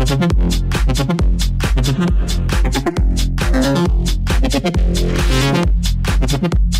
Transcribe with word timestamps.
Thank 0.00 0.32
you. 6.74 6.79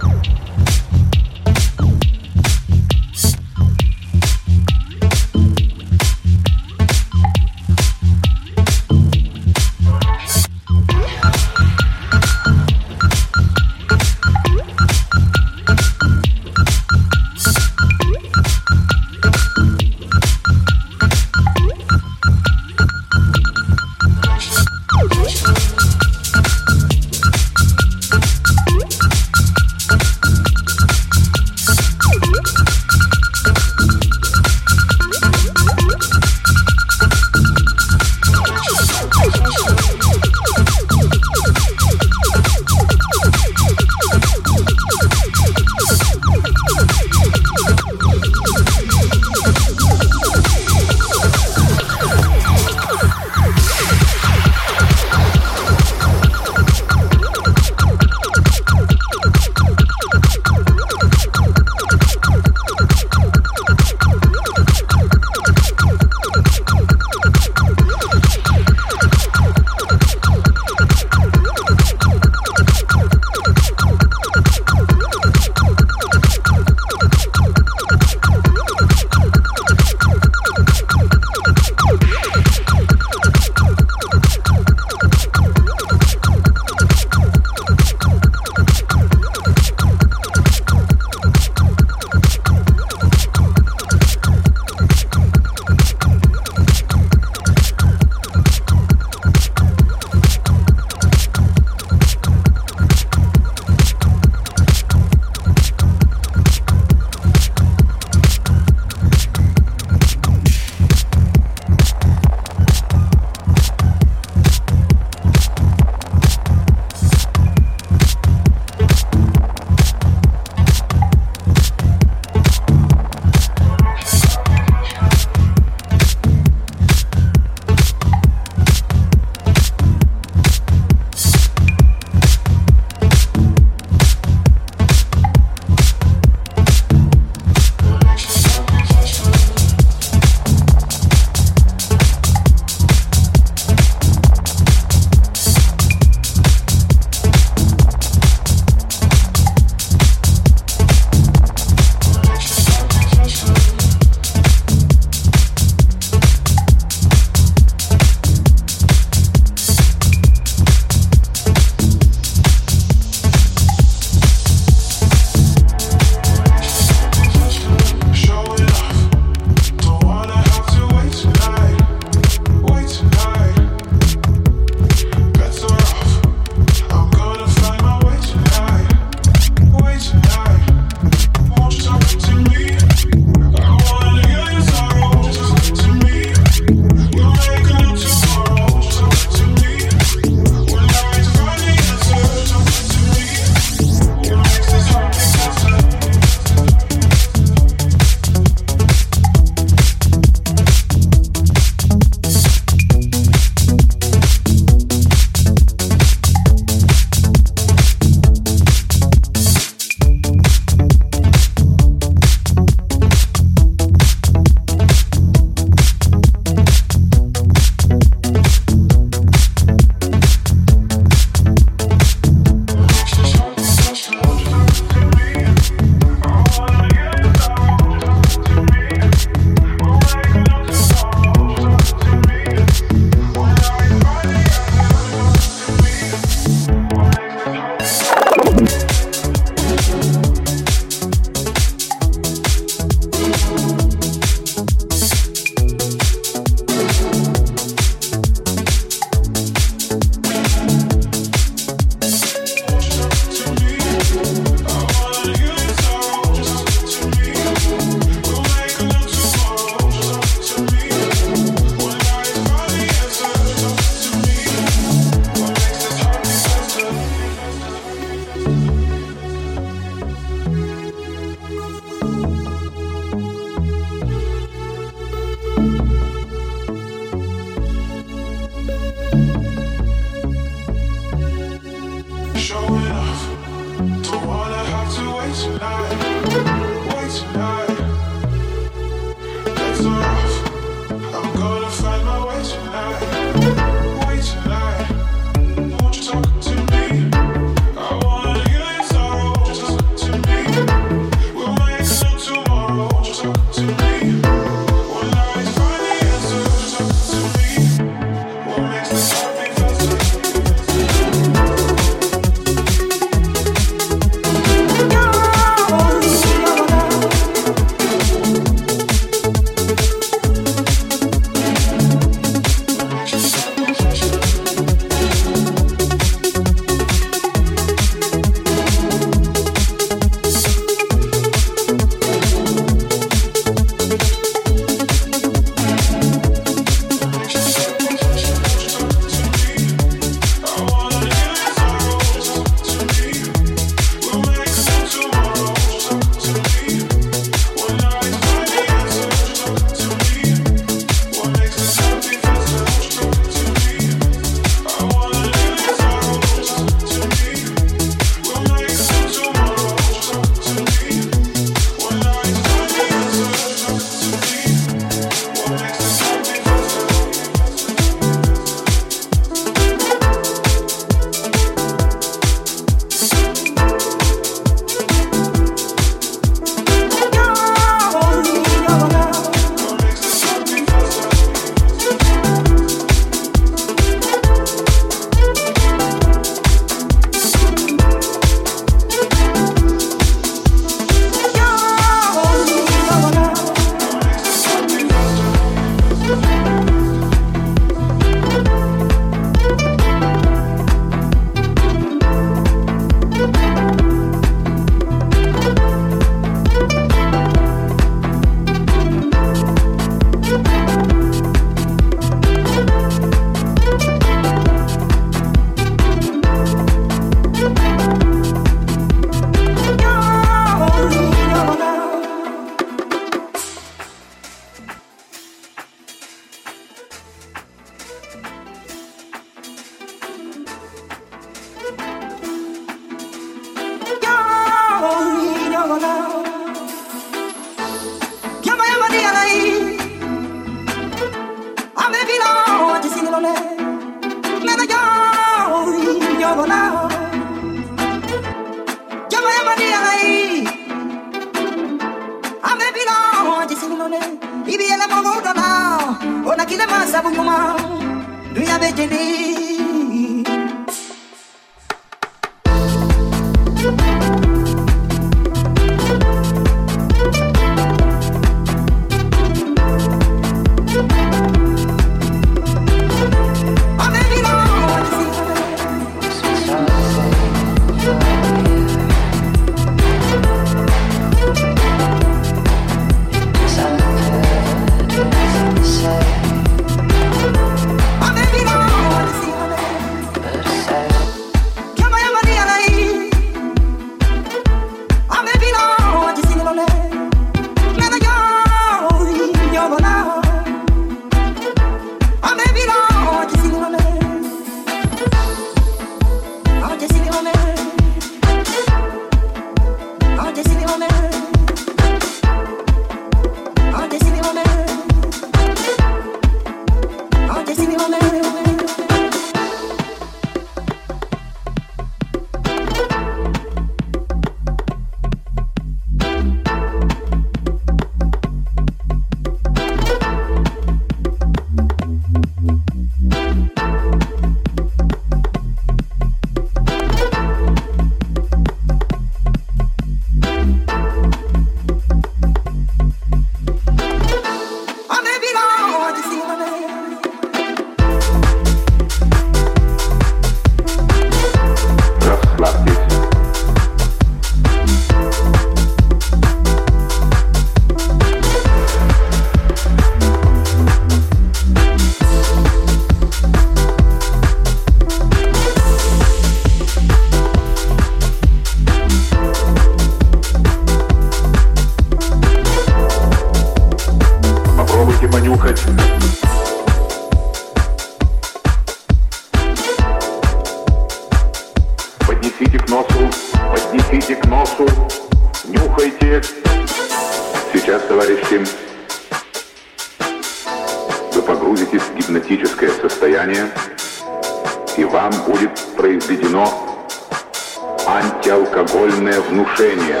Антиалкогольное 597.90 599.20
внушение. 599.20 600.00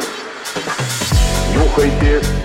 Нюхайте. 1.52 2.39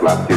Расслабьтесь. 0.00 0.36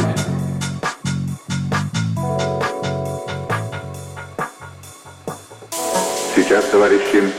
Сейчас, 6.34 6.64
товарищи, 6.66 7.32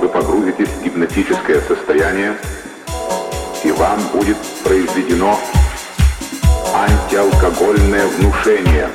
вы 0.00 0.08
погрузитесь 0.08 0.68
в 0.68 0.84
гипнотическое 0.84 1.60
состояние, 1.62 2.36
и 3.64 3.72
вам 3.72 3.98
будет 4.12 4.36
произведено 4.62 5.38
антиалкогольное 6.72 8.06
внушение. 8.06 8.88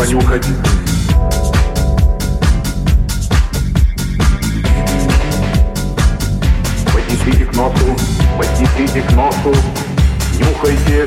Понюхать. 0.00 0.46
Поднесите 6.90 7.44
к 7.44 7.54
носу, 7.54 7.96
поднесите 8.38 9.02
к 9.02 9.12
носу, 9.12 9.54
нюхайте. 10.38 11.06